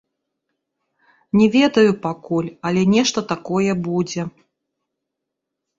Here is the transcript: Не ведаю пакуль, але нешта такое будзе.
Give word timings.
Не 1.41 1.47
ведаю 1.57 1.91
пакуль, 2.07 2.49
але 2.71 2.81
нешта 2.95 3.19
такое 3.35 3.71
будзе. 3.91 4.21